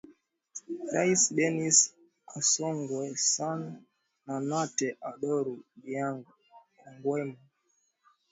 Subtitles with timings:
[0.93, 1.79] rais dennis
[2.37, 3.03] asungwe
[3.33, 3.61] sun
[4.25, 6.21] na nate odoro biang
[6.89, 7.39] ogwema